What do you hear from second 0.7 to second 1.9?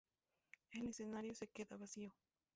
El escenario se queda